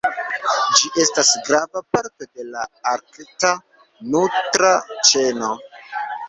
Ĝi 0.77 0.87
estas 1.03 1.27
grava 1.49 1.83
parto 1.97 2.27
de 2.39 2.45
la 2.55 2.63
arkta 2.93 3.53
nutra 4.15 4.73
ĉeno. 5.11 5.55